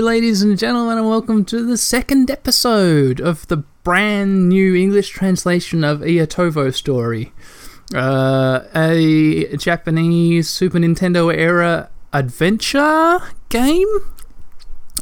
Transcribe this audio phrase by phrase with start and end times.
[0.00, 5.84] Ladies and gentlemen, and welcome to the second episode of the brand new English translation
[5.84, 7.30] of Iatovo Story,
[7.94, 13.20] uh, a Japanese Super Nintendo era adventure
[13.50, 13.88] game.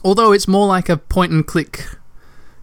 [0.03, 1.87] Although it's more like a point and click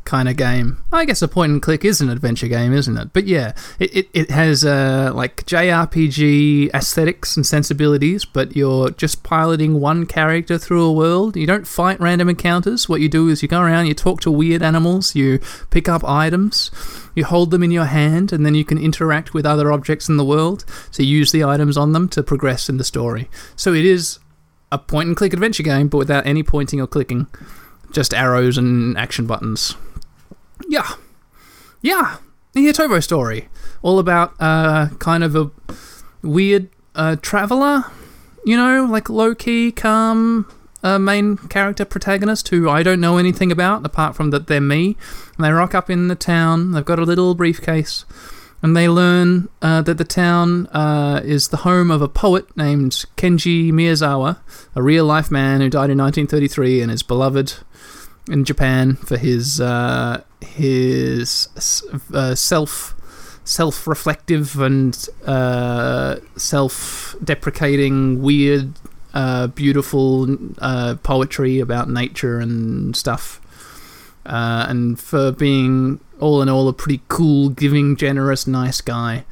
[0.07, 0.83] kind of game.
[0.91, 3.11] I guess a point and click is an adventure game, isn't it?
[3.11, 9.21] But yeah, it, it, it has uh, like JRPG aesthetics and sensibilities, but you're just
[9.21, 11.35] piloting one character through a world.
[11.35, 12.87] You don't fight random encounters.
[12.87, 15.39] What you do is you go around, you talk to weird animals, you
[15.69, 16.71] pick up items,
[17.13, 20.15] you hold them in your hand, and then you can interact with other objects in
[20.15, 20.63] the world.
[20.93, 23.29] to use the items on them to progress in the story.
[23.57, 24.19] So it is
[24.71, 27.27] a point and click adventure game, but without any pointing or clicking.
[27.91, 29.75] Just arrows and action buttons.
[30.67, 30.95] Yeah.
[31.81, 32.17] Yeah.
[32.53, 33.49] The Yatobo story.
[33.81, 35.51] All about uh, kind of a
[36.21, 37.85] weird uh, traveler,
[38.45, 40.51] you know, like low key, calm
[40.83, 44.97] uh, main character protagonist who I don't know anything about apart from that they're me.
[45.37, 48.05] And they rock up in the town, they've got a little briefcase,
[48.61, 53.05] and they learn uh, that the town uh, is the home of a poet named
[53.15, 54.39] Kenji Miyazawa,
[54.75, 57.55] a real life man who died in 1933 and is beloved
[58.29, 61.47] in Japan for his uh, his
[62.13, 62.95] uh, self
[63.43, 68.73] self reflective and uh, self deprecating, weird,
[69.13, 70.27] uh, beautiful
[70.59, 73.41] uh, poetry about nature and stuff.
[74.25, 79.23] Uh, and for being all in all a pretty cool, giving, generous, nice guy.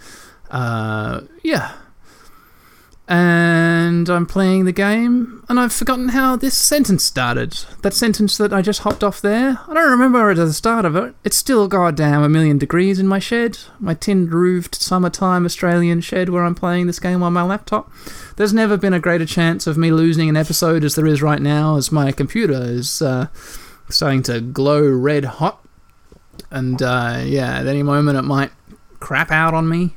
[1.43, 1.73] yeah
[3.07, 7.53] and I'm playing the game, and I've forgotten how this sentence started.
[7.83, 9.59] That sentence that I just hopped off there.
[9.67, 11.13] I don't remember it at the start of it.
[11.23, 16.29] It's still goddamn a million degrees in my shed, my tin roofed summertime Australian shed
[16.29, 17.91] where I'm playing this game on my laptop.
[18.37, 21.41] There's never been a greater chance of me losing an episode as there is right
[21.41, 23.27] now, as my computer is uh,
[23.89, 25.63] starting to glow red hot.
[26.49, 28.51] And uh, yeah, at any moment it might
[28.99, 29.95] crap out on me.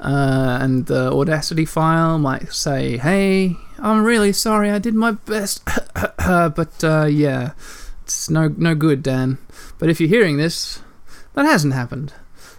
[0.00, 5.64] Uh, and the Audacity file might say, hey, I'm really sorry, I did my best,
[5.94, 7.52] but uh, yeah,
[8.02, 9.38] it's no, no good, Dan.
[9.78, 10.80] But if you're hearing this,
[11.34, 12.12] that hasn't happened.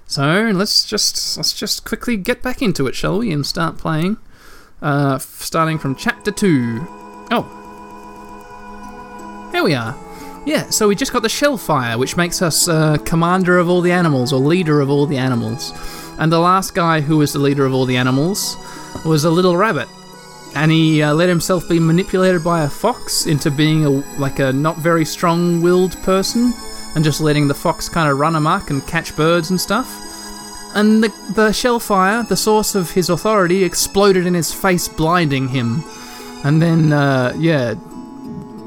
[0.05, 4.17] So let's just let's just quickly get back into it, shall we, and start playing.
[4.81, 6.79] Uh, starting from chapter two.
[7.31, 7.45] Oh,
[9.51, 9.95] here we are.
[10.45, 13.91] Yeah, so we just got the Shellfire, which makes us uh, commander of all the
[13.91, 15.73] animals or leader of all the animals.
[16.19, 18.57] And the last guy who was the leader of all the animals
[19.05, 19.87] was a little rabbit.
[20.55, 24.51] And he uh, let himself be manipulated by a fox into being a, like a
[24.51, 26.53] not very strong willed person
[26.95, 29.87] and just letting the fox kind of run amok and catch birds and stuff.
[30.75, 35.83] And the, the shellfire, the source of his authority, exploded in his face, blinding him.
[36.43, 37.75] And then, uh, yeah,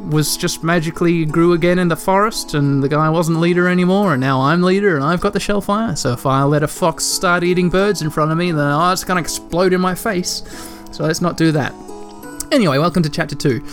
[0.09, 4.21] was just magically grew again in the forest, and the guy wasn't leader anymore, and
[4.21, 5.97] now I'm leader, and I've got the shellfire.
[5.97, 8.93] So if I let a fox start eating birds in front of me, then oh,
[8.93, 10.43] it's gonna explode in my face.
[10.91, 11.73] So let's not do that.
[12.51, 13.65] Anyway, welcome to chapter two.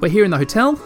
[0.00, 0.78] We're here in the hotel.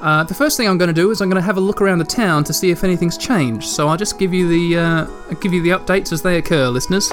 [0.00, 1.80] Uh, the first thing I'm going to do is I'm going to have a look
[1.80, 3.68] around the town to see if anything's changed.
[3.68, 5.04] So I'll just give you the uh,
[5.34, 7.12] give you the updates as they occur, listeners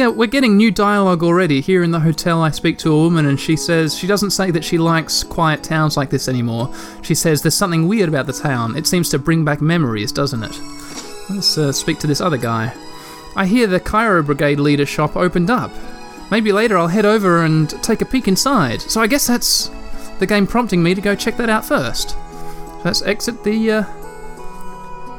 [0.00, 1.60] yeah, we're getting new dialogue already.
[1.60, 4.50] Here in the hotel, I speak to a woman and she says she doesn't say
[4.50, 6.74] that she likes quiet towns like this anymore.
[7.02, 8.76] She says there's something weird about the town.
[8.76, 10.58] It seems to bring back memories, doesn't it?
[11.28, 12.72] Let's uh, speak to this other guy.
[13.36, 15.70] I hear the Cairo Brigade leader shop opened up.
[16.30, 18.80] Maybe later I'll head over and take a peek inside.
[18.80, 19.70] So I guess that's
[20.18, 22.10] the game prompting me to go check that out first.
[22.12, 23.84] So let's exit the uh,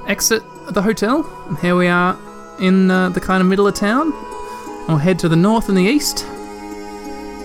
[0.08, 1.24] exit the hotel.
[1.50, 2.18] And here we are
[2.60, 4.12] in uh, the kind of middle of town.
[4.88, 6.26] I'll head to the north and the east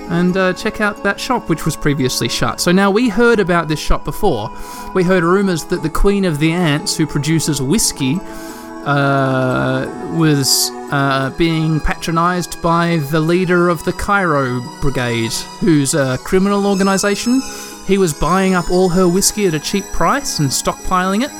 [0.08, 2.60] and uh, check out that shop which was previously shut.
[2.60, 4.50] So now we heard about this shop before.
[4.94, 8.18] We heard rumours that the Queen of the Ants, who produces whiskey,
[8.84, 16.66] uh, was uh, being patronised by the leader of the Cairo Brigade, who's a criminal
[16.66, 17.42] organisation.
[17.86, 21.30] He was buying up all her whiskey at a cheap price and stockpiling it.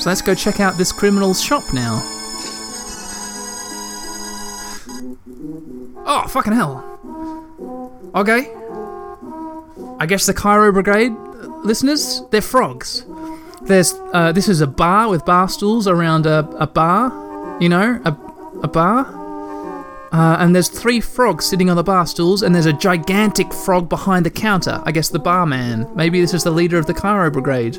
[0.00, 2.17] So let's go check out this criminal's shop now.
[6.28, 6.84] Fucking hell.
[8.14, 8.52] Okay.
[9.98, 11.12] I guess the Cairo Brigade
[11.64, 13.04] listeners, they're frogs.
[13.62, 18.00] There's uh, this is a bar with bar stools around a, a bar, you know,
[18.04, 18.10] a,
[18.62, 19.14] a bar.
[20.10, 23.88] Uh, and there's three frogs sitting on the bar stools, and there's a gigantic frog
[23.88, 24.80] behind the counter.
[24.84, 25.86] I guess the barman.
[25.94, 27.76] Maybe this is the leader of the Cairo Brigade.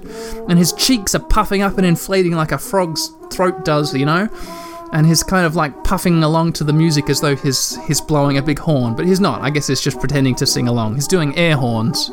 [0.47, 4.29] And his cheeks are puffing up and inflating like a frog's throat does, you know?
[4.91, 8.37] and he's kind of like puffing along to the music as though he's he's blowing
[8.37, 9.41] a big horn, but he's not.
[9.41, 10.95] I guess he's just pretending to sing along.
[10.95, 12.11] He's doing air horns.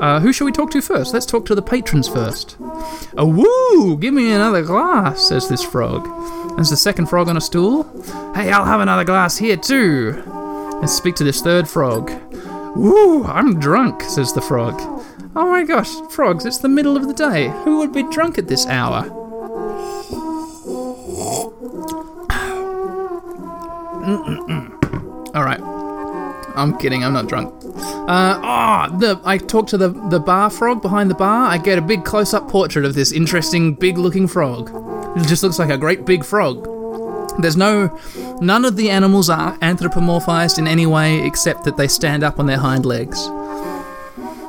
[0.00, 1.14] Uh, who shall we talk to first?
[1.14, 2.56] Let's talk to the patrons first.
[3.16, 3.96] Oh, woo!
[3.96, 6.04] Give me another glass, says this frog.
[6.56, 7.84] There's the second frog on a stool.
[8.34, 10.22] Hey, I'll have another glass here too.
[10.80, 12.12] Let's speak to this third frog.
[12.76, 13.24] Woo!
[13.24, 14.93] I'm drunk, says the frog.
[15.36, 17.48] Oh my gosh, frogs, it's the middle of the day.
[17.64, 19.04] Who would be drunk at this hour?
[25.34, 25.60] Alright.
[26.56, 27.52] I'm kidding, I'm not drunk.
[28.08, 31.48] Uh, oh, the, I talk to the, the bar frog behind the bar.
[31.48, 34.70] I get a big close up portrait of this interesting, big looking frog.
[35.16, 36.68] It just looks like a great big frog.
[37.40, 37.98] There's no.
[38.40, 42.46] None of the animals are anthropomorphized in any way except that they stand up on
[42.46, 43.28] their hind legs.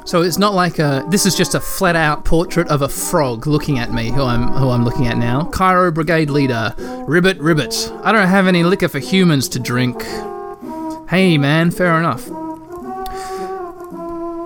[0.05, 1.03] So it's not like a.
[1.09, 4.49] This is just a flat out portrait of a frog looking at me, who I'm
[4.49, 5.45] who I'm looking at now.
[5.45, 6.75] Cairo Brigade Leader,
[7.07, 7.91] Ribbit Ribbit.
[8.03, 10.03] I don't have any liquor for humans to drink.
[11.09, 12.29] Hey man, fair enough.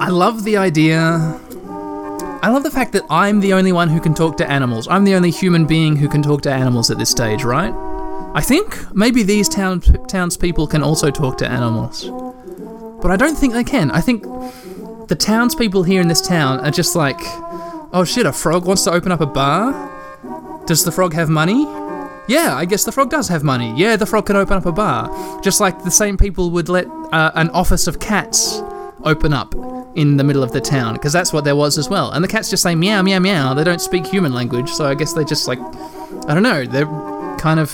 [0.02, 1.40] I love the idea.
[2.42, 4.88] I love the fact that I'm the only one who can talk to animals.
[4.88, 7.74] I'm the only human being who can talk to animals at this stage, right?
[8.34, 12.06] I think maybe these town townspeople can also talk to animals,
[13.02, 13.92] but I don't think they can.
[13.92, 14.24] I think
[15.10, 17.20] the townspeople here in this town are just like,
[17.92, 19.74] oh shit, a frog wants to open up a bar.
[20.66, 21.64] Does the frog have money?
[22.28, 23.74] Yeah, I guess the frog does have money.
[23.76, 25.42] Yeah, the frog can open up a bar.
[25.42, 28.62] Just like the same people would let uh, an office of cats
[29.04, 29.56] open up
[29.96, 32.12] in the middle of the town, because that's what there was as well.
[32.12, 33.56] And the cats just say meow, meow, meow.
[33.56, 35.60] They don't speak human language, so I guess they just like,
[36.28, 36.86] I don't know, they're
[37.40, 37.72] kind of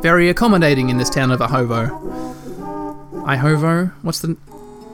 [0.00, 1.90] very accommodating in this town of Ahovo.
[3.26, 3.92] Ihovo?
[4.00, 4.38] What's the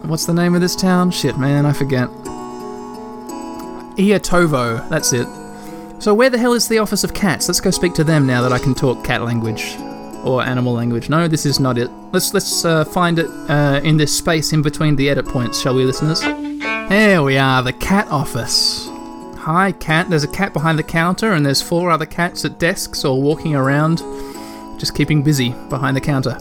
[0.02, 1.10] what's the name of this town?
[1.10, 2.08] Shit, man, I forget.
[3.96, 5.26] Iatovo, that's it.
[6.02, 7.48] So where the hell is the office of cats?
[7.48, 9.76] Let's go speak to them now that I can talk cat language
[10.24, 11.10] or animal language.
[11.10, 11.90] No, this is not it.
[12.12, 15.74] Let's let's uh, find it uh, in this space in between the edit points, shall
[15.74, 16.22] we, listeners?
[16.22, 18.88] Here we are, the cat office.
[19.40, 20.10] Hi, cat.
[20.10, 23.54] There's a cat behind the counter, and there's four other cats at desks or walking
[23.54, 23.98] around
[24.78, 26.38] just keeping busy behind the counter.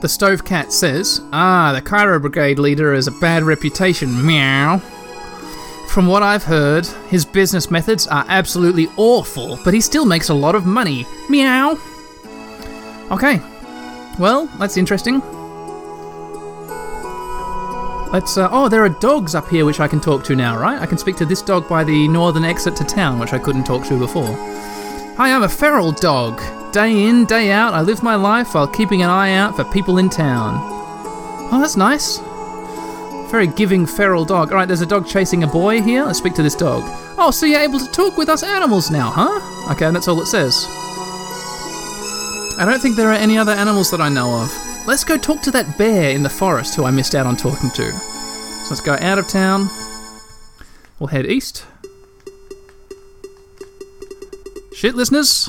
[0.00, 4.78] The stove cat says, Ah, the Cairo Brigade leader has a bad reputation, meow.
[5.88, 10.34] From what I've heard, his business methods are absolutely awful, but he still makes a
[10.34, 11.76] lot of money, meow.
[13.10, 13.40] Okay,
[14.20, 15.20] well, that's interesting.
[18.12, 18.38] Let's.
[18.38, 20.80] Uh, oh, there are dogs up here which I can talk to now, right?
[20.80, 23.64] I can speak to this dog by the northern exit to town, which I couldn't
[23.64, 24.34] talk to before.
[25.16, 26.40] Hi, I'm a feral dog.
[26.72, 29.96] Day in, day out, I live my life while keeping an eye out for people
[29.96, 30.58] in town.
[31.50, 32.18] Oh, that's nice.
[33.30, 34.50] Very giving feral dog.
[34.50, 36.04] Alright, there's a dog chasing a boy here.
[36.04, 36.82] Let's speak to this dog.
[37.16, 39.72] Oh, so you're able to talk with us animals now, huh?
[39.72, 40.66] Okay, that's all it says.
[42.58, 44.86] I don't think there are any other animals that I know of.
[44.86, 47.70] Let's go talk to that bear in the forest who I missed out on talking
[47.70, 47.90] to.
[47.92, 49.68] So let's go out of town.
[50.98, 51.64] We'll head east.
[54.74, 55.48] Shit, listeners.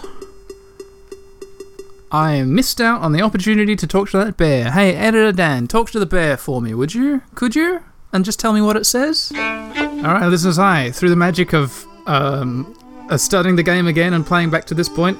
[2.11, 4.71] I missed out on the opportunity to talk to that bear.
[4.71, 7.21] Hey, Editor Dan, talk to the bear for me, would you?
[7.35, 7.83] Could you?
[8.11, 9.31] And just tell me what it says?
[9.35, 10.89] Alright, listeners, hi.
[10.91, 12.75] Through the magic of um,
[13.11, 15.19] uh, starting the game again and playing back to this point,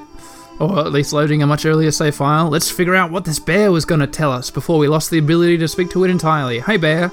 [0.58, 3.70] or at least loading a much earlier save file, let's figure out what this bear
[3.70, 6.58] was going to tell us before we lost the ability to speak to it entirely.
[6.58, 7.12] Hey, bear.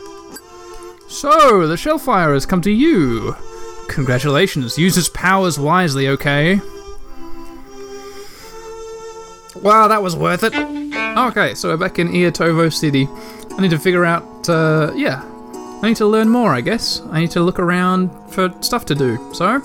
[1.08, 3.36] So, the Shellfire has come to you.
[3.90, 4.78] Congratulations.
[4.78, 6.60] Use its powers wisely, okay?
[9.56, 10.54] Wow, that was worth it.
[10.56, 13.08] Okay, so we're back in Iatovo City.
[13.58, 15.24] I need to figure out, uh, yeah.
[15.82, 17.01] I need to learn more, I guess.
[17.12, 19.18] I need to look around for stuff to do.
[19.34, 19.60] So,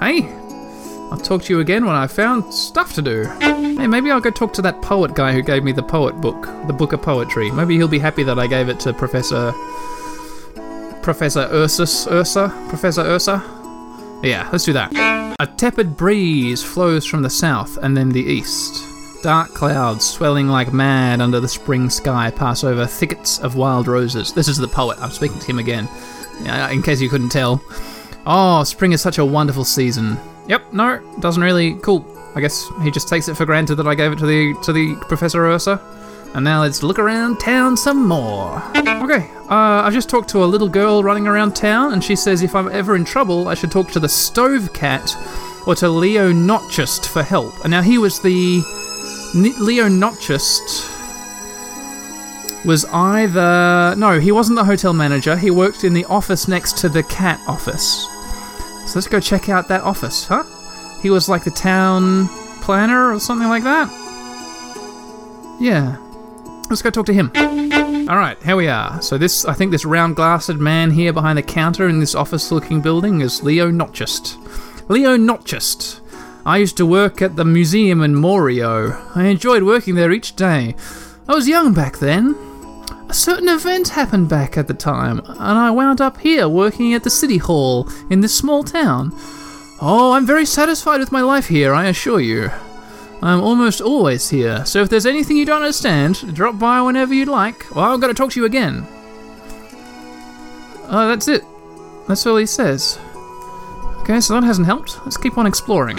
[0.00, 0.28] hey,
[1.10, 3.24] I'll talk to you again when I've found stuff to do.
[3.40, 6.48] Hey, maybe I'll go talk to that poet guy who gave me the poet book,
[6.66, 7.50] the book of poetry.
[7.52, 9.52] Maybe he'll be happy that I gave it to Professor.
[11.02, 12.08] Professor Ursus?
[12.08, 12.48] Ursa?
[12.68, 13.42] Professor Ursa?
[14.24, 14.92] Yeah, let's do that.
[15.38, 18.85] A tepid breeze flows from the south and then the east.
[19.22, 24.32] Dark clouds, swelling like mad under the spring sky, pass over thickets of wild roses.
[24.32, 24.98] This is the poet.
[25.00, 25.88] I'm speaking to him again,
[26.70, 27.60] in case you couldn't tell.
[28.24, 30.16] Oh, spring is such a wonderful season.
[30.48, 31.74] Yep, no, doesn't really.
[31.76, 32.04] Cool.
[32.36, 34.72] I guess he just takes it for granted that I gave it to the to
[34.72, 35.80] the Professor Ursa.
[36.34, 38.62] And now let's look around town some more.
[38.76, 42.42] Okay, uh, I've just talked to a little girl running around town, and she says
[42.42, 45.16] if I'm ever in trouble, I should talk to the Stove Cat
[45.66, 47.54] or to Leo Notchist for help.
[47.62, 48.62] And now he was the
[49.36, 50.90] Leo Notchist
[52.64, 55.36] was either no, he wasn't the hotel manager.
[55.36, 58.06] He worked in the office next to the cat office.
[58.86, 60.44] So let's go check out that office, huh?
[61.02, 62.28] He was like the town
[62.62, 63.90] planner or something like that.
[65.60, 65.96] Yeah,
[66.70, 67.30] let's go talk to him.
[68.08, 69.02] All right, here we are.
[69.02, 73.20] So this, I think, this round-glassed man here behind the counter in this office-looking building
[73.20, 74.38] is Leo Notchist.
[74.88, 76.00] Leo Notchist.
[76.46, 79.02] I used to work at the museum in Morio.
[79.16, 80.76] I enjoyed working there each day.
[81.26, 82.36] I was young back then.
[83.08, 87.02] A certain event happened back at the time, and I wound up here working at
[87.02, 89.10] the city hall in this small town.
[89.80, 92.52] Oh, I'm very satisfied with my life here, I assure you.
[93.22, 97.26] I'm almost always here, so if there's anything you don't understand, drop by whenever you'd
[97.26, 98.86] like, or I've got to talk to you again.
[100.88, 101.42] Oh, that's it.
[102.06, 103.00] That's all he says.
[104.08, 105.00] Okay, so that hasn't helped.
[105.04, 105.96] Let's keep on exploring.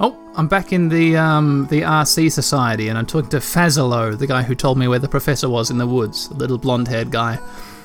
[0.00, 4.26] Oh, I'm back in the um, the RC Society, and I'm talking to Fazolo, the
[4.26, 7.38] guy who told me where the professor was in the woods, the little blonde-haired guy.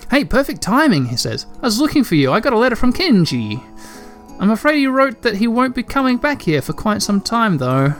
[0.10, 1.46] Hey, perfect timing, he says.
[1.62, 2.32] I was looking for you.
[2.32, 3.64] I got a letter from Kenji.
[4.40, 7.60] I'm afraid he wrote that he won't be coming back here for quite some time,
[7.60, 7.94] though.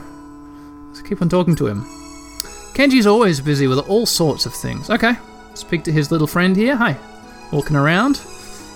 [0.88, 1.86] Let's keep on talking to him.
[2.74, 4.90] Kenji's always busy with all sorts of things.
[4.90, 5.14] Okay,
[5.54, 6.76] speak to his little friend here.
[6.76, 6.98] Hi.
[7.52, 8.20] Walking around.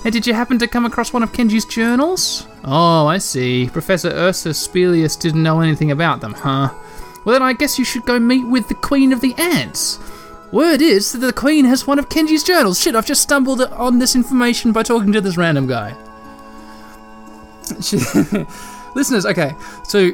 [0.03, 2.45] Hey, did you happen to come across one of Kenji's journals?
[2.63, 3.69] Oh, I see.
[3.71, 6.71] Professor Ursus Spelaeus didn't know anything about them, huh?
[7.23, 9.99] Well, then I guess you should go meet with the Queen of the Ants.
[10.51, 12.79] Word is that the Queen has one of Kenji's journals.
[12.79, 15.95] Shit, I've just stumbled on this information by talking to this random guy.
[18.95, 20.11] Listeners, okay, so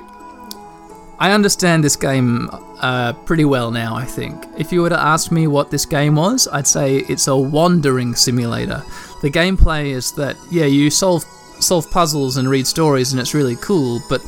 [1.21, 2.49] I understand this game
[2.79, 4.43] uh, pretty well now, I think.
[4.57, 8.15] If you were to ask me what this game was, I'd say it's a wandering
[8.15, 8.81] simulator.
[9.21, 11.23] The gameplay is that, yeah, you solve
[11.59, 14.25] solve puzzles and read stories, and it's really cool, but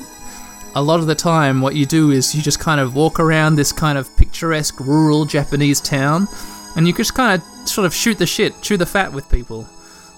[0.75, 3.55] a lot of the time, what you do is you just kind of walk around
[3.55, 6.27] this kind of picturesque rural Japanese town,
[6.75, 9.67] and you just kind of sort of shoot the shit, chew the fat with people.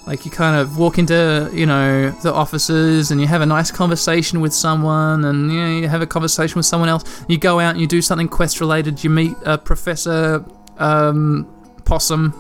[0.08, 3.72] Like you kind of walk into, you know, the offices and you have a nice
[3.72, 7.26] conversation with someone, and you, know, you have a conversation with someone else.
[7.28, 9.04] You go out and you do something quest related.
[9.04, 10.46] You meet a Professor
[10.78, 11.48] um,
[11.86, 12.34] Possum,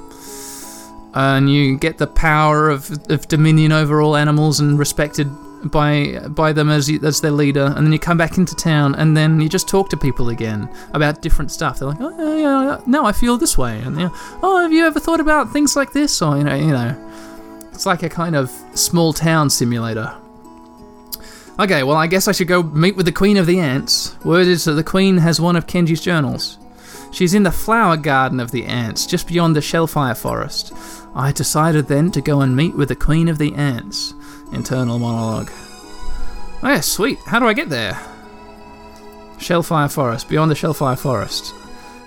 [1.15, 5.27] and you get the power of, of dominion over all animals and respected
[5.71, 9.17] by by them as as their leader, and then you come back into town, and
[9.17, 11.79] then you just talk to people again about different stuff.
[11.79, 14.11] They're like, oh yeah, yeah, no, I feel this way, and know,
[14.43, 16.95] oh, have you ever thought about things like this, or you know, you know,
[17.75, 20.15] it's like a kind of small town simulator.
[21.59, 24.15] Okay, well, I guess I should go meet with the Queen of the Ants.
[24.25, 26.57] Word is that the Queen has one of Kenji's journals.
[27.11, 30.73] She's in the flower garden of the ants, just beyond the Shellfire Forest.
[31.15, 34.13] I decided then to go and meet with the Queen of the Ants.
[34.51, 35.49] Internal monologue.
[36.61, 37.19] Oh, yeah, sweet.
[37.25, 37.93] How do I get there?
[39.37, 41.53] Shellfire Forest, beyond the Shellfire Forest.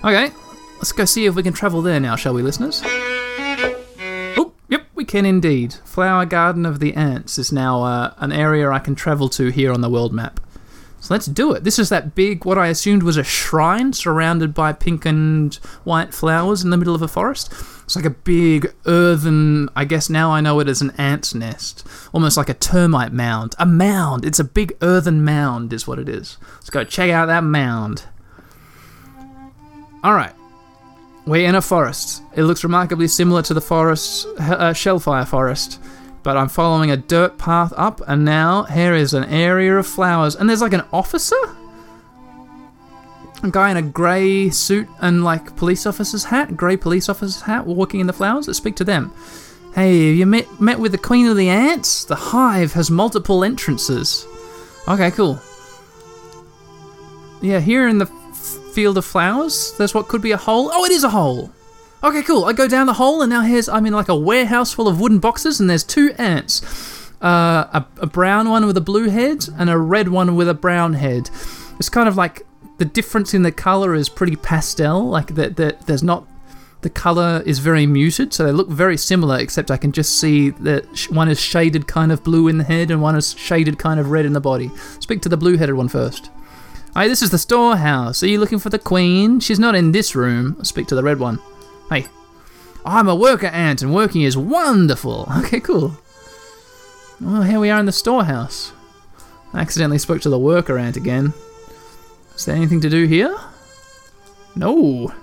[0.03, 0.31] Okay,
[0.75, 2.83] let's go see if we can travel there now, shall we, listeners?
[5.09, 5.73] Can indeed.
[5.85, 9.73] Flower Garden of the Ants is now uh, an area I can travel to here
[9.73, 10.39] on the world map.
[10.99, 11.63] So let's do it.
[11.63, 16.13] This is that big, what I assumed was a shrine surrounded by pink and white
[16.13, 17.51] flowers in the middle of a forest.
[17.85, 21.87] It's like a big earthen, I guess now I know it as an ant's nest.
[22.13, 23.55] Almost like a termite mound.
[23.57, 24.25] A mound!
[24.25, 26.37] It's a big earthen mound, is what it is.
[26.57, 28.03] Let's go check out that mound.
[30.03, 30.35] Alright.
[31.29, 32.23] We're in a forest.
[32.35, 35.79] It looks remarkably similar to the forest, uh, Shellfire Forest
[36.23, 40.35] but I'm following a dirt path up, and now here is an area of flowers,
[40.35, 41.35] and there's like an officer?
[43.41, 47.65] A guy in a grey suit and like police officer's hat, grey police officer's hat,
[47.65, 48.47] walking in the flowers.
[48.47, 49.13] Let's speak to them.
[49.73, 52.03] Hey, have you met, met with the Queen of the Ants?
[52.03, 54.25] The hive has multiple entrances.
[54.89, 55.39] Okay, cool.
[57.41, 58.07] Yeah, here in the
[58.73, 60.69] field of flowers, there's what could be a hole.
[60.71, 61.51] Oh, it is a hole!
[62.01, 62.45] Okay, cool.
[62.45, 65.01] I go down the hole, and now here's I'm in like a warehouse full of
[65.01, 66.61] wooden boxes, and there's two ants.
[67.21, 70.53] Uh, a, a brown one with a blue head and a red one with a
[70.53, 71.29] brown head.
[71.77, 72.43] It's kind of like
[72.77, 75.09] the difference in the color is pretty pastel.
[75.09, 76.25] Like that, the, there's not
[76.81, 79.37] the color is very muted, so they look very similar.
[79.37, 82.89] Except I can just see that one is shaded kind of blue in the head
[82.89, 84.71] and one is shaded kind of red in the body.
[85.01, 86.29] Speak to the blue-headed one first.
[86.95, 88.23] Hi, this is the storehouse.
[88.23, 89.39] Are you looking for the queen?
[89.39, 90.61] She's not in this room.
[90.63, 91.39] Speak to the red one.
[91.89, 92.07] Hey,
[92.83, 95.27] I'm a worker ant and working is wonderful.
[95.37, 95.97] Okay, cool.
[97.21, 98.71] Well, here we are in the storehouse.
[99.53, 101.33] I accidentally spoke to the worker ant again.
[102.35, 103.37] Is there anything to do here?
[104.55, 105.13] No.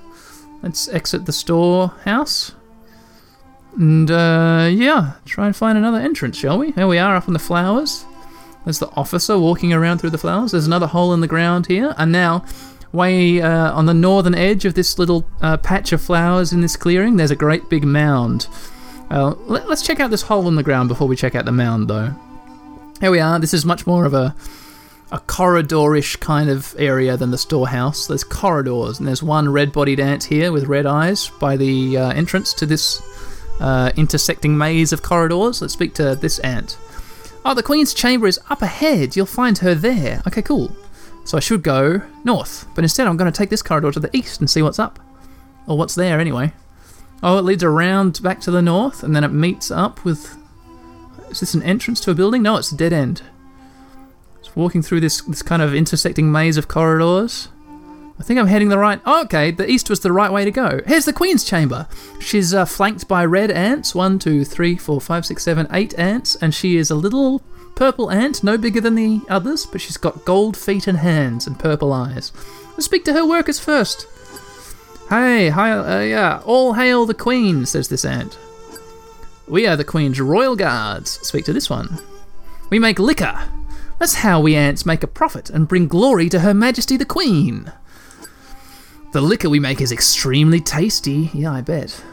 [0.62, 2.52] Let's exit the storehouse.
[3.76, 6.70] And, uh, yeah, try and find another entrance, shall we?
[6.72, 8.04] Here we are up in the flowers.
[8.66, 10.50] There's the officer walking around through the flowers.
[10.50, 11.94] There's another hole in the ground here.
[11.96, 12.44] And now
[12.92, 16.76] way uh, on the northern edge of this little uh, patch of flowers in this
[16.76, 18.48] clearing, there's a great big mound.
[19.08, 21.52] Uh, let, us check out this hole in the ground before we check out the
[21.52, 22.12] mound, though.
[23.00, 23.38] Here we are.
[23.38, 24.34] This is much more of a
[25.12, 28.08] a corridorish kind of area than the storehouse.
[28.08, 32.52] There's corridors, and there's one red-bodied ant here with red eyes by the uh, entrance
[32.54, 33.00] to this
[33.60, 35.62] uh, intersecting maze of corridors.
[35.62, 36.76] Let's speak to this ant.
[37.48, 39.14] Oh, the Queen's chamber is up ahead.
[39.14, 40.20] You'll find her there.
[40.26, 40.76] Okay, cool.
[41.24, 44.14] So I should go north, but instead I'm going to take this corridor to the
[44.16, 44.98] east and see what's up.
[45.68, 46.52] Or what's there, anyway.
[47.22, 50.36] Oh, it leads around back to the north, and then it meets up with.
[51.30, 52.42] Is this an entrance to a building?
[52.42, 53.22] No, it's a dead end.
[54.40, 57.46] It's walking through this, this kind of intersecting maze of corridors.
[58.18, 59.00] I think I'm heading the right.
[59.04, 60.80] Oh, okay, the east was the right way to go.
[60.86, 61.86] Here's the Queen's chamber.
[62.18, 63.94] She's uh, flanked by red ants.
[63.94, 67.42] One, two, three, four, five, six, seven, eight ants, and she is a little
[67.74, 71.58] purple ant, no bigger than the others, but she's got gold feet and hands and
[71.58, 72.32] purple eyes.
[72.70, 74.06] Let's speak to her workers first.
[75.10, 78.38] Hey, hi, uh, yeah, all hail the Queen, says this ant.
[79.46, 81.10] We are the Queen's royal guards.
[81.20, 82.00] Speak to this one.
[82.70, 83.48] We make liquor.
[83.98, 87.72] That's how we ants make a profit and bring glory to Her Majesty the Queen.
[89.16, 91.30] The liquor we make is extremely tasty.
[91.32, 92.04] Yeah, I bet.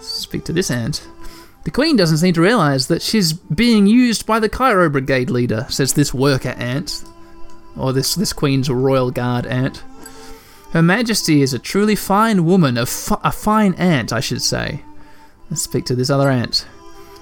[0.00, 1.06] Speak to this ant.
[1.62, 5.64] The Queen doesn't seem to realise that she's being used by the Cairo Brigade leader,
[5.68, 7.04] says this worker ant.
[7.76, 9.84] Or this, this Queen's Royal Guard ant.
[10.72, 12.86] Her Majesty is a truly fine woman, a,
[13.22, 14.82] a fine ant, I should say.
[15.50, 16.66] Let's speak to this other ant.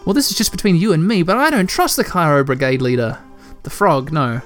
[0.07, 2.81] Well, this is just between you and me, but I don't trust the Cairo Brigade
[2.81, 3.19] leader.
[3.63, 4.41] The frog, no.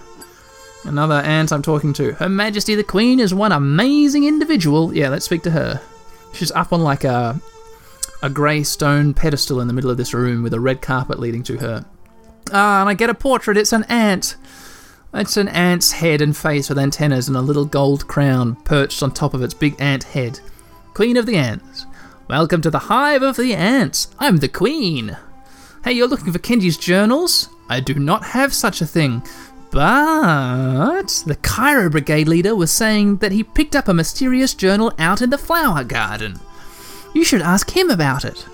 [0.87, 2.12] Another ant I'm talking to.
[2.12, 4.95] Her Majesty the Queen is one amazing individual.
[4.95, 5.81] Yeah, let's speak to her.
[6.33, 7.40] She's up on like a
[8.23, 11.43] a grey stone pedestal in the middle of this room with a red carpet leading
[11.45, 11.85] to her.
[12.52, 13.57] Ah, and I get a portrait.
[13.57, 14.37] It's an ant.
[15.12, 19.11] It's an ant's head and face with antennas and a little gold crown perched on
[19.11, 20.40] top of its big ant head.
[20.95, 21.85] Queen of the Ants.
[22.28, 24.09] Welcome to the Hive of the Ants.
[24.19, 25.16] I'm the Queen.
[25.85, 27.49] Hey, you're looking for Kenji's journals?
[27.69, 29.23] I do not have such a thing.
[29.71, 35.21] But the Cairo Brigade leader was saying that he picked up a mysterious journal out
[35.21, 36.41] in the flower garden.
[37.15, 38.47] You should ask him about it.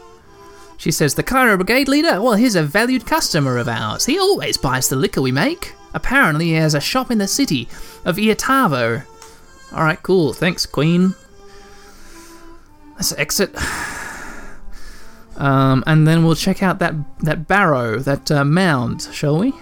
[0.77, 2.21] She says, The Cairo Brigade leader?
[2.21, 4.07] Well, he's a valued customer of ours.
[4.07, 5.75] He always buys the liquor we make.
[5.95, 7.69] Apparently, he has a shop in the city
[8.05, 9.05] of Iatavo.
[9.73, 10.33] Alright, cool.
[10.33, 11.15] Thanks, Queen.
[12.95, 13.55] Let's exit.
[15.35, 19.55] Um, and then we'll check out that, that barrow, that uh, mound, shall we?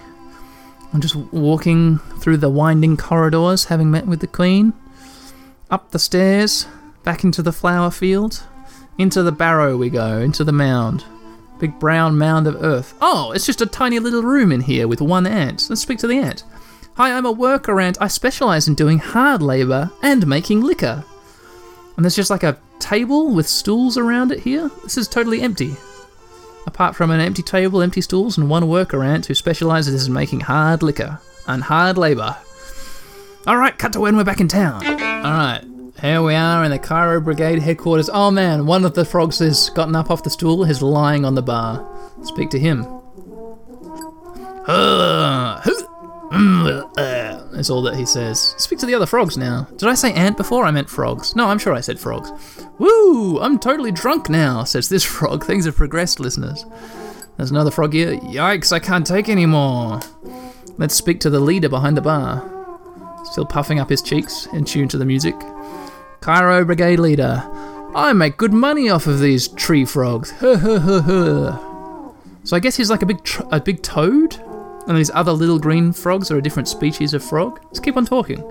[0.93, 4.73] I'm just walking through the winding corridors, having met with the Queen.
[5.69, 6.67] Up the stairs,
[7.03, 8.43] back into the flower field.
[8.97, 11.05] Into the barrow we go, into the mound.
[11.59, 12.93] Big brown mound of earth.
[13.01, 15.67] Oh, it's just a tiny little room in here with one ant.
[15.69, 16.43] Let's speak to the ant.
[16.95, 17.97] Hi, I'm a worker ant.
[18.01, 21.05] I specialize in doing hard labor and making liquor.
[21.95, 24.69] And there's just like a table with stools around it here.
[24.83, 25.77] This is totally empty.
[26.67, 30.41] Apart from an empty table, empty stools, and one worker ant who specializes in making
[30.41, 32.37] hard liquor and hard labor.
[33.47, 34.85] Alright, cut to when we're back in town.
[34.85, 35.63] Alright,
[35.99, 38.09] here we are in the Cairo Brigade headquarters.
[38.13, 41.35] Oh man, one of the frogs has gotten up off the stool, is lying on
[41.35, 41.83] the bar.
[42.23, 42.85] Speak to him.
[46.31, 47.30] Mm, uh,
[47.61, 48.55] That's all that he says.
[48.57, 49.67] Speak to the other frogs now.
[49.77, 50.65] Did I say ant before?
[50.65, 51.35] I meant frogs.
[51.35, 52.31] No, I'm sure I said frogs.
[52.79, 53.39] Woo!
[53.39, 55.43] I'm totally drunk now, says this frog.
[55.45, 56.65] Things have progressed, listeners.
[57.37, 58.17] There's another frog here.
[58.17, 59.99] Yikes, I can't take any more.
[60.79, 62.41] Let's speak to the leader behind the bar.
[63.25, 65.35] Still puffing up his cheeks, in tune to the music.
[66.19, 67.43] Cairo Brigade leader.
[67.93, 70.33] I make good money off of these tree frogs.
[70.39, 71.59] so
[72.53, 74.41] I guess he's like a big tr- a big toad,
[74.87, 77.59] and these other little green frogs are a different species of frog.
[77.65, 78.43] Let's keep on talking.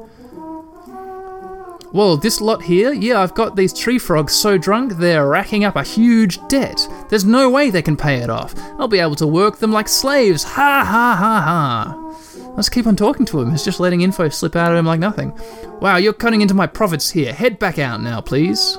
[1.92, 5.74] Well, this lot here, yeah, I've got these tree frogs so drunk they're racking up
[5.74, 6.86] a huge debt.
[7.08, 8.54] There's no way they can pay it off.
[8.78, 10.44] I'll be able to work them like slaves.
[10.44, 12.50] Ha ha ha ha.
[12.54, 13.50] Let's keep on talking to him.
[13.50, 15.36] He's just letting info slip out of him like nothing.
[15.80, 17.32] Wow, you're cutting into my profits here.
[17.32, 18.76] Head back out now, please.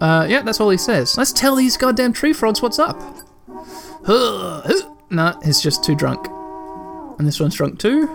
[0.00, 1.16] Uh, yeah, that's all he says.
[1.16, 3.00] Let's tell these goddamn tree frogs what's up.
[4.06, 6.26] No, he's just too drunk.
[7.18, 8.08] And this one's drunk too.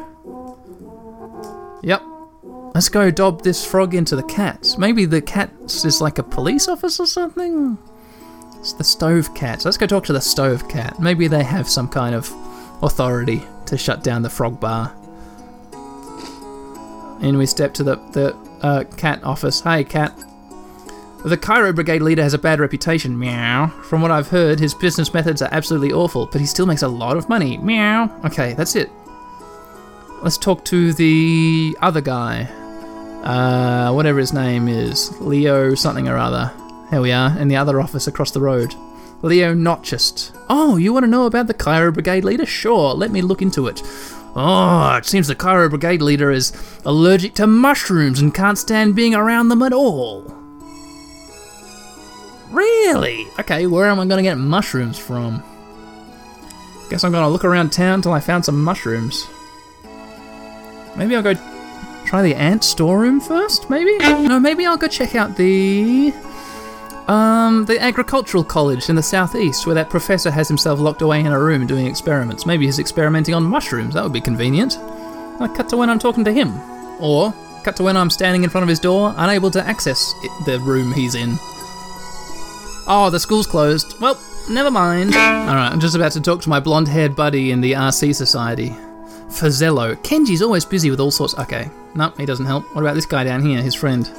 [1.81, 2.03] Yep.
[2.75, 4.75] Let's go dob this frog into the cat.
[4.77, 7.77] Maybe the cat is like a police officer or something?
[8.59, 9.63] It's the stove cat.
[9.63, 10.99] Let's go talk to the stove cat.
[10.99, 12.29] Maybe they have some kind of
[12.83, 14.93] authority to shut down the frog bar.
[17.21, 19.61] And we step to the, the uh, cat office.
[19.61, 20.13] Hey, cat.
[21.25, 23.67] The Cairo Brigade leader has a bad reputation, meow.
[23.83, 26.87] From what I've heard, his business methods are absolutely awful, but he still makes a
[26.87, 28.09] lot of money, meow.
[28.23, 28.89] Okay, that's it.
[30.21, 32.43] Let's talk to the other guy.
[33.23, 35.19] Uh, whatever his name is.
[35.19, 36.53] Leo something or other.
[36.89, 38.73] Here we are, in the other office across the road.
[39.21, 40.31] Leo Notchist.
[40.49, 42.45] Oh, you want to know about the Cairo Brigade leader?
[42.45, 43.81] Sure, let me look into it.
[44.37, 46.53] Oh, it seems the Cairo Brigade leader is
[46.85, 50.38] allergic to mushrooms and can't stand being around them at all.
[52.49, 53.27] Really?
[53.39, 55.43] Okay, where am I to get mushrooms from?
[56.89, 59.27] Guess I'm to look around town till I found some mushrooms.
[60.95, 61.35] Maybe I'll go
[62.05, 63.95] try the ant storeroom first, maybe?
[63.99, 66.13] No, maybe I'll go check out the.
[67.07, 71.27] Um, the agricultural college in the southeast, where that professor has himself locked away in
[71.27, 72.45] a room doing experiments.
[72.45, 73.95] Maybe he's experimenting on mushrooms.
[73.95, 74.77] That would be convenient.
[75.39, 76.53] I cut to when I'm talking to him,
[76.99, 77.33] or
[77.63, 80.13] cut to when I'm standing in front of his door, unable to access
[80.45, 81.37] the room he's in.
[82.91, 83.99] Oh, the school's closed.
[84.01, 85.13] Well, never mind.
[85.13, 88.69] Alright, I'm just about to talk to my blonde haired buddy in the RC Society.
[89.29, 89.95] Fazello.
[89.97, 91.37] Kenji's always busy with all sorts.
[91.37, 92.63] Okay, no, he doesn't help.
[92.73, 94.09] What about this guy down here, his friend?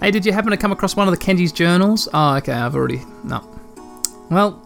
[0.00, 2.08] Hey, did you happen to come across one of the Kenji's journals?
[2.14, 3.02] Oh, okay, I've already.
[3.22, 3.46] No.
[4.30, 4.62] Well,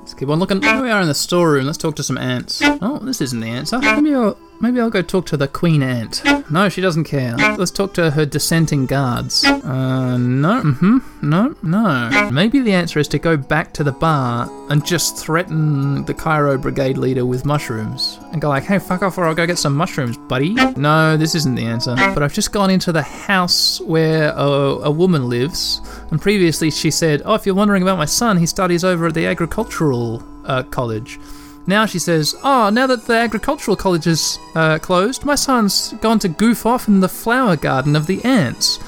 [0.00, 0.60] let's keep on looking.
[0.60, 1.66] Here we are in the storeroom.
[1.66, 2.60] Let's talk to some ants.
[2.64, 3.78] Oh, this isn't the answer.
[3.78, 6.22] Maybe I'll, maybe I'll go talk to the queen ant.
[6.50, 7.34] No, she doesn't care.
[7.36, 9.42] Let's talk to her dissenting guards.
[9.44, 10.62] Uh, no.
[10.62, 10.98] Mm-hmm.
[11.22, 12.30] No, no.
[12.30, 16.58] Maybe the answer is to go back to the bar and just threaten the Cairo
[16.58, 19.74] Brigade leader with mushrooms and go like, "Hey, fuck off, or I'll go get some
[19.74, 21.94] mushrooms, buddy." No, this isn't the answer.
[21.96, 26.90] But I've just gone into the house where a, a woman lives, and previously she
[26.90, 30.64] said, "Oh, if you're wondering about my son, he studies over at the agricultural uh,
[30.64, 31.18] college."
[31.66, 36.18] Now she says, Oh, now that the agricultural college is uh, closed, my son's gone
[36.20, 38.78] to goof off in the flower garden of the ants.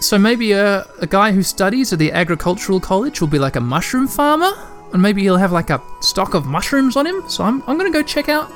[0.00, 3.60] So maybe a, a guy who studies at the agricultural college will be like a
[3.60, 4.52] mushroom farmer?
[4.92, 7.28] And maybe he'll have like a stock of mushrooms on him?
[7.28, 8.50] So I'm, I'm going to go check out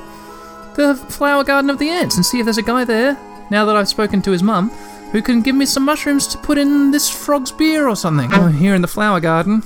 [0.74, 3.16] the flower garden of the ants and see if there's a guy there,
[3.50, 4.70] now that I've spoken to his mum,
[5.12, 8.30] who can give me some mushrooms to put in this frog's beer or something.
[8.32, 9.62] Oh, here in the flower garden.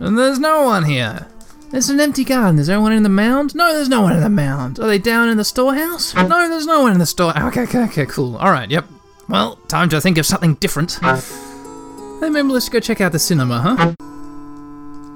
[0.00, 1.28] And there's no one here.
[1.70, 2.58] There's an empty garden.
[2.58, 3.54] Is there anyone in the mound?
[3.54, 4.78] No, there's no one in the mound.
[4.78, 6.14] Are they down in the storehouse?
[6.14, 7.36] No, there's no one in the store.
[7.38, 8.36] Okay, okay, okay, cool.
[8.36, 8.86] All right, yep.
[9.28, 10.98] Well, time to think of something different.
[11.00, 13.94] Then maybe let's go check out the cinema, huh?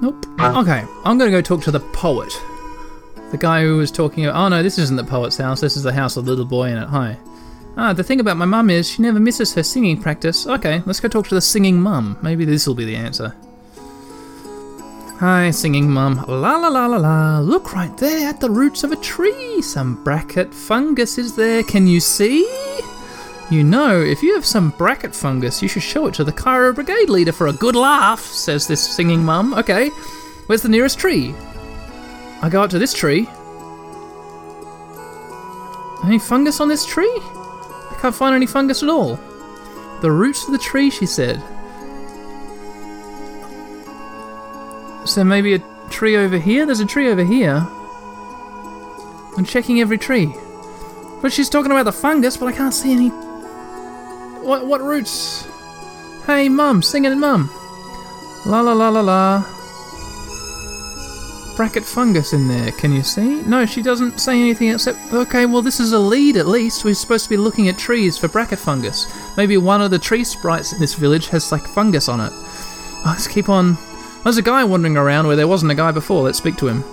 [0.02, 0.26] Nope.
[0.38, 2.32] Okay, I'm gonna go talk to the poet.
[3.30, 4.26] The guy who was talking.
[4.26, 5.60] Oh no, this isn't the poet's house.
[5.60, 6.88] This is the house of the little boy in it.
[6.88, 7.16] Hi.
[7.78, 10.46] Ah, the thing about my mum is she never misses her singing practice.
[10.46, 12.18] Okay, let's go talk to the singing mum.
[12.20, 13.34] Maybe this will be the answer.
[15.22, 16.24] Hi, singing mum.
[16.26, 17.38] La la la la la.
[17.38, 19.62] Look right there at the roots of a tree.
[19.62, 21.62] Some bracket fungus is there.
[21.62, 22.40] Can you see?
[23.48, 26.72] You know, if you have some bracket fungus, you should show it to the Cairo
[26.72, 29.54] Brigade leader for a good laugh, says this singing mum.
[29.54, 29.90] Okay,
[30.46, 31.36] where's the nearest tree?
[32.42, 33.28] I go up to this tree.
[36.04, 37.16] Any fungus on this tree?
[37.16, 39.20] I can't find any fungus at all.
[40.00, 41.40] The roots of the tree, she said.
[45.12, 45.58] Is there maybe a
[45.90, 46.64] tree over here?
[46.64, 47.56] There's a tree over here.
[49.36, 50.34] I'm checking every tree.
[51.20, 53.10] But she's talking about the fungus, but I can't see any.
[54.40, 55.46] What what roots?
[56.24, 57.50] Hey, mum, sing it, mum.
[58.46, 59.44] La la la la la.
[61.56, 63.42] Bracket fungus in there, can you see?
[63.42, 65.12] No, she doesn't say anything except.
[65.12, 66.86] Okay, well, this is a lead at least.
[66.86, 69.12] We're supposed to be looking at trees for bracket fungus.
[69.36, 72.32] Maybe one of the tree sprites in this village has like fungus on it.
[72.32, 73.76] Oh, let's keep on.
[74.24, 76.22] There's a guy wandering around where there wasn't a guy before.
[76.22, 76.84] Let's speak to him.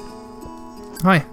[1.03, 1.25] Hi.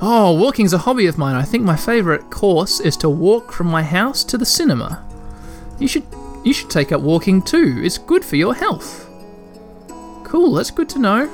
[0.00, 1.36] Oh, walking's a hobby of mine.
[1.36, 5.02] I think my favourite course is to walk from my house to the cinema.
[5.78, 6.04] You should
[6.44, 7.80] you should take up walking too.
[7.82, 9.08] It's good for your health.
[10.24, 11.28] Cool, that's good to know.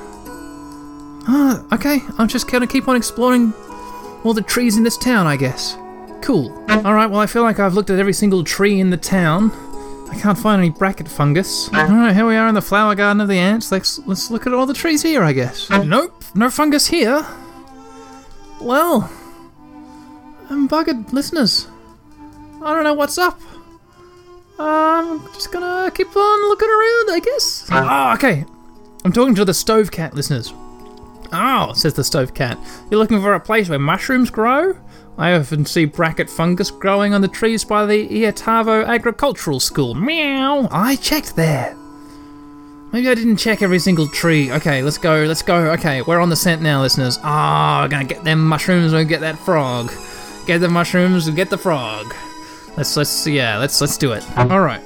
[1.27, 1.99] Ah, okay.
[2.17, 3.53] I'm just gonna keep on exploring
[4.23, 5.75] all the trees in this town, I guess.
[6.21, 6.51] Cool.
[6.69, 9.51] Alright, well I feel like I've looked at every single tree in the town.
[10.13, 11.73] I can't find any bracket fungus.
[11.73, 13.71] Alright, here we are in the flower garden of the ants.
[13.71, 15.69] Let's let's look at all the trees here, I guess.
[15.71, 17.25] Nope, no fungus here.
[18.61, 19.11] Well,
[20.51, 21.67] I'm buggered, listeners.
[22.61, 23.41] I don't know what's up.
[24.59, 27.67] I'm just gonna keep on looking around, I guess.
[27.71, 28.45] Oh, okay.
[29.03, 30.53] I'm talking to the stove cat, listeners.
[31.33, 32.59] Oh, says the stove cat.
[32.91, 34.77] You're looking for a place where mushrooms grow?
[35.17, 39.93] I often see bracket fungus growing on the trees by the Iatavo Agricultural School.
[39.93, 40.67] Meow.
[40.71, 41.77] I checked there.
[42.91, 44.51] Maybe I didn't check every single tree.
[44.51, 45.71] Okay, let's go, let's go.
[45.71, 47.19] Okay, we're on the scent now, listeners.
[47.23, 49.91] Ah, we're gonna get them mushrooms and get that frog.
[50.45, 52.13] Get the mushrooms and get the frog.
[52.77, 54.23] Let's let's yeah, let's let's do it.
[54.37, 54.81] Alright.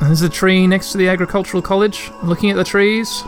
[0.00, 2.10] There's a tree next to the agricultural college.
[2.22, 3.22] Looking at the trees.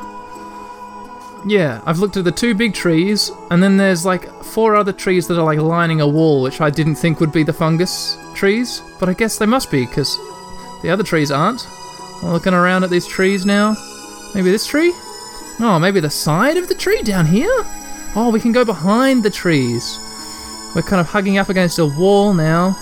[1.47, 5.27] Yeah, I've looked at the two big trees, and then there's like four other trees
[5.29, 8.83] that are like lining a wall, which I didn't think would be the fungus trees,
[8.99, 10.17] but I guess they must be, because
[10.83, 11.67] the other trees aren't.
[12.23, 13.77] I'm looking around at these trees now.
[14.35, 14.93] Maybe this tree?
[15.61, 17.65] Oh, maybe the side of the tree down here?
[18.17, 19.99] Oh, we can go behind the trees.
[20.75, 22.75] We're kind of hugging up against a wall now.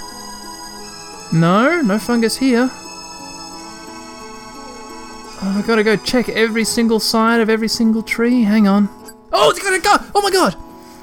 [1.33, 2.70] No, no fungus here.
[5.44, 8.44] Oh, we gotta go check every single side of every single tree.
[8.44, 8.88] Hang on.
[9.33, 9.96] Oh, it's gonna go!
[10.14, 10.57] Oh my god!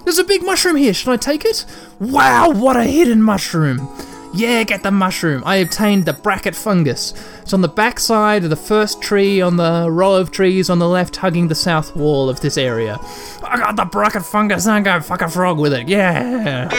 [0.04, 0.94] There's a big mushroom here.
[0.94, 1.66] Should I take it?
[2.00, 3.90] Wow, what a hidden mushroom!
[4.34, 5.44] Yeah, get the mushroom.
[5.46, 7.14] I obtained the bracket fungus.
[7.42, 10.80] It's on the back side of the first tree on the row of trees on
[10.80, 13.00] the left, hugging the south wall of this area.
[13.44, 14.68] I got the bracket fungus.
[14.68, 15.88] I'm gonna fuck a frog with it.
[15.90, 16.70] Yeah.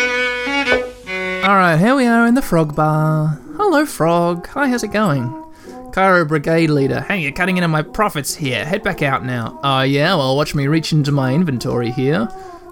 [1.45, 3.41] Alright, here we are in the frog bar.
[3.57, 4.47] Hello, frog.
[4.49, 5.45] Hi, how's it going?
[5.93, 7.01] Cairo Brigade Leader.
[7.01, 8.65] Hey, you're cutting into my profits here.
[8.65, 9.59] Head back out now.
[9.63, 10.15] Oh, yeah?
[10.15, 12.29] Well, watch me reach into my inventory here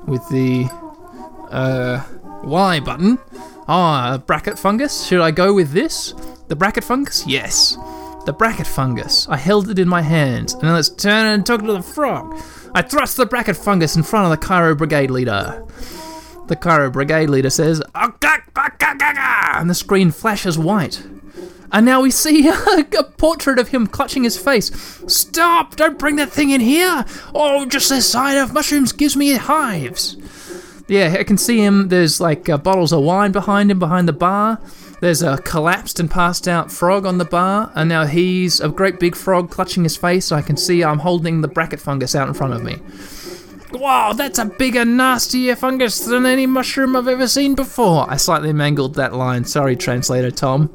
[0.06, 0.68] with the
[1.50, 2.02] uh,
[2.44, 3.18] Y button.
[3.66, 5.06] Ah, oh, bracket fungus.
[5.06, 6.14] Should I go with this?
[6.48, 7.26] The bracket fungus?
[7.26, 7.76] Yes.
[8.24, 9.28] The bracket fungus.
[9.28, 10.54] I held it in my hands.
[10.54, 12.40] And let's turn and talk to the frog.
[12.74, 15.64] I thrust the bracket fungus in front of the Cairo Brigade Leader.
[16.46, 21.02] The Cairo Brigade Leader says, and the screen flashes white.
[21.70, 22.84] And now we see a,
[23.18, 24.70] portrait of him clutching his face.
[25.06, 25.76] Stop!
[25.76, 27.04] Don't bring that thing in here!
[27.34, 30.16] Oh, just the sight of mushrooms gives me hives.
[30.88, 31.88] Yeah, I can see him.
[31.88, 34.58] There's like uh, bottles of wine behind him, behind the bar.
[35.00, 38.98] There's a collapsed and passed out frog on the bar, and now he's a great
[38.98, 40.32] big frog clutching his face.
[40.32, 42.78] I can see I'm holding the bracket fungus out in front of me.
[43.70, 48.10] Wow, that's a bigger, nastier fungus than any mushroom I've ever seen before.
[48.10, 49.44] I slightly mangled that line.
[49.44, 50.70] Sorry, translator Tom.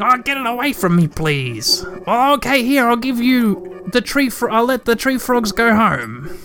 [0.00, 1.84] Oh, get it away from me, please.
[2.06, 4.30] Oh, okay, here, I'll give you the tree.
[4.30, 6.38] Fro- I'll let the tree frogs go home.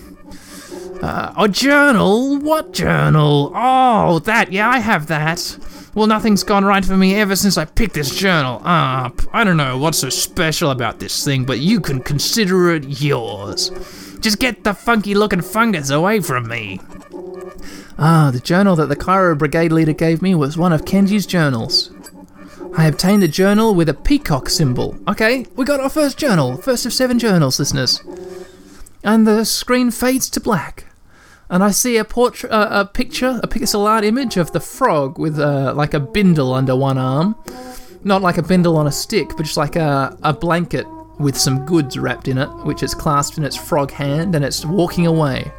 [1.02, 2.38] Uh, a journal?
[2.38, 3.52] What journal?
[3.54, 4.52] Oh, that.
[4.52, 5.58] Yeah, I have that.
[5.94, 9.20] Well, nothing's gone right for me ever since I picked this journal up.
[9.32, 13.70] I don't know what's so special about this thing, but you can consider it yours.
[14.20, 16.80] Just get the funky looking fungus away from me.
[17.96, 21.90] Ah, the journal that the Cairo Brigade leader gave me was one of Kenji's journals.
[22.76, 24.98] I obtained a journal with a peacock symbol.
[25.08, 26.56] Okay, we got our first journal.
[26.56, 28.02] First of seven journals, listeners.
[29.04, 30.86] And the screen fades to black.
[31.48, 35.18] And I see a portrait, uh, a picture, a pixel art image of the frog
[35.18, 37.36] with uh, like a bindle under one arm.
[38.02, 40.86] Not like a bindle on a stick, but just like a, a blanket
[41.18, 44.64] with some goods wrapped in it, which is clasped in its frog hand, and it's
[44.64, 45.52] walking away.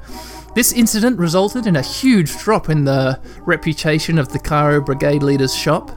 [0.54, 5.56] This incident resulted in a huge drop in the reputation of the Cairo Brigade leader's
[5.56, 5.91] shop.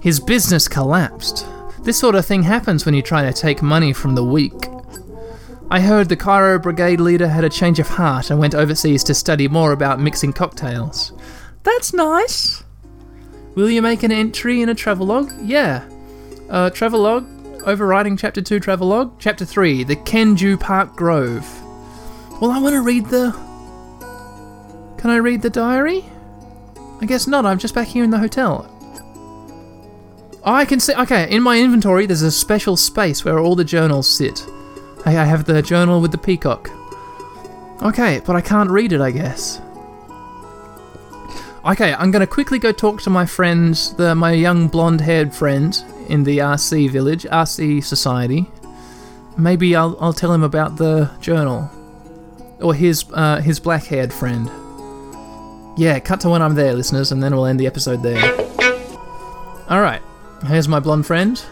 [0.00, 1.46] His business collapsed.
[1.82, 4.68] This sort of thing happens when you try to take money from the weak.
[5.70, 9.14] I heard the Cairo Brigade leader had a change of heart and went overseas to
[9.14, 11.12] study more about mixing cocktails.
[11.62, 12.64] That's nice.
[13.54, 15.30] Will you make an entry in a travelogue?
[15.42, 15.88] Yeah.
[16.48, 17.26] Uh, travelogue,
[17.66, 19.12] overriding Chapter 2 travelogue.
[19.18, 21.46] Chapter 3, the Kenju Park Grove.
[22.40, 23.32] Well, I want to read the.
[24.98, 26.04] Can I read the diary?
[27.00, 28.68] I guess not, I'm just back here in the hotel.
[30.44, 30.94] I can see.
[30.94, 34.46] Okay, in my inventory, there's a special space where all the journals sit.
[35.04, 36.70] Hey, I have the journal with the peacock.
[37.82, 39.60] Okay, but I can't read it, I guess.
[41.64, 45.76] Okay, I'm gonna quickly go talk to my friends, the my young blonde-haired friend
[46.08, 48.46] in the RC village, RC society.
[49.36, 51.70] Maybe I'll I'll tell him about the journal,
[52.60, 54.50] or his uh, his black-haired friend.
[55.76, 58.18] Yeah, cut to when I'm there, listeners, and then we'll end the episode there.
[59.68, 60.02] All right.
[60.46, 61.42] Here's my blonde friend.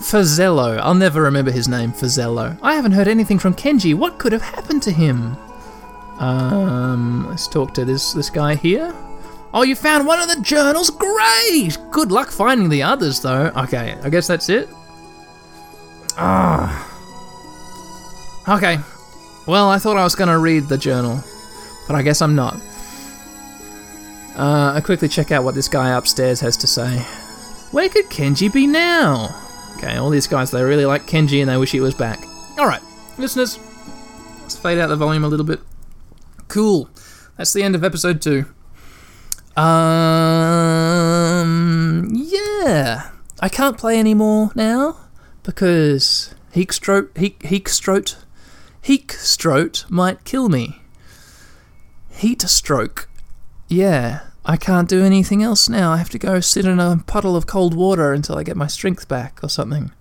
[0.00, 0.78] Fazello.
[0.78, 2.58] I'll never remember his name, Fazello.
[2.62, 3.94] I haven't heard anything from Kenji.
[3.94, 5.36] What could have happened to him?
[6.18, 8.94] Um, let's talk to this this guy here.
[9.54, 10.90] Oh, you found one of the journals?
[10.90, 11.78] Great!
[11.90, 13.46] Good luck finding the others, though.
[13.56, 14.68] Okay, I guess that's it.
[16.16, 16.84] Ah.
[18.48, 18.78] Okay.
[19.46, 21.22] Well, I thought I was going to read the journal,
[21.86, 22.56] but I guess I'm not.
[24.36, 27.04] Uh, I quickly check out what this guy upstairs has to say.
[27.70, 29.28] Where could Kenji be now?
[29.76, 32.18] Okay, all these guys, they really like Kenji and they wish he was back.
[32.58, 32.82] Alright,
[33.18, 33.58] listeners,
[34.40, 35.60] let's fade out the volume a little bit.
[36.48, 36.88] Cool.
[37.36, 38.46] That's the end of episode two.
[39.56, 39.68] Um,
[42.12, 43.10] yeah.
[43.40, 44.96] I can't play anymore now
[45.42, 48.16] because Heakstrote, Heek, Heakstrote,
[48.82, 50.80] Heakstrote might kill me.
[52.10, 53.08] Heat stroke.
[53.68, 55.92] Yeah, I can't do anything else now.
[55.92, 58.66] I have to go sit in a puddle of cold water until I get my
[58.66, 59.92] strength back or something.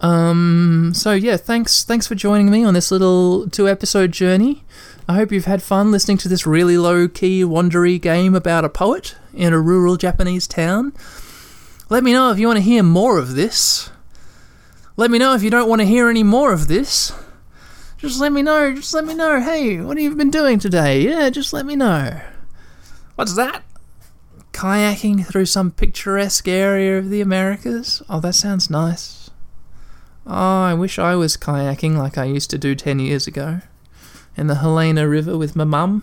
[0.00, 4.64] Um, so yeah, thanks thanks for joining me on this little two episode journey.
[5.08, 8.68] I hope you've had fun listening to this really low key wandery game about a
[8.68, 10.92] poet in a rural Japanese town.
[11.88, 13.90] Let me know if you want to hear more of this.
[14.96, 17.12] Let me know if you don't want to hear any more of this.
[17.98, 19.40] Just let me know, just let me know.
[19.40, 21.02] Hey, what have you been doing today?
[21.02, 22.20] Yeah, just let me know.
[23.14, 23.62] What's that?
[24.52, 28.02] Kayaking through some picturesque area of the Americas?
[28.08, 29.30] Oh, that sounds nice.
[30.26, 33.60] Oh, I wish I was kayaking like I used to do 10 years ago.
[34.36, 36.02] In the Helena River with my mum.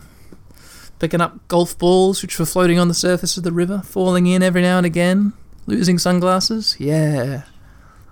[0.99, 4.41] Picking up golf balls which were floating on the surface of the river, falling in
[4.41, 5.33] every now and again.
[5.65, 6.75] Losing sunglasses?
[6.79, 7.43] Yeah.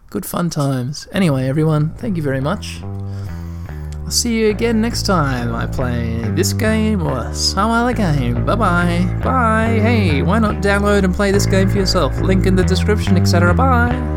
[0.09, 1.07] Good fun times.
[1.11, 2.81] Anyway, everyone, thank you very much.
[4.05, 8.45] I'll see you again next time I play this game or some other game.
[8.45, 9.19] Bye bye.
[9.23, 9.79] Bye.
[9.81, 12.15] Hey, why not download and play this game for yourself?
[12.21, 13.51] Link in the description, etc.
[13.55, 14.14] Bye.